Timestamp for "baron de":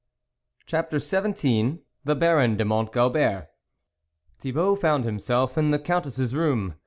2.15-2.65